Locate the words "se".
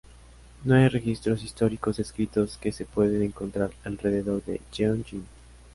2.71-2.85